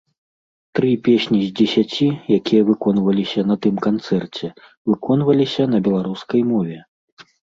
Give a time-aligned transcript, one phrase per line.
[0.77, 2.07] Тры песні з дзесяці,
[2.37, 4.47] якія выконваліся на тым канцэрце,
[4.93, 6.77] выконваліся на беларускай мове!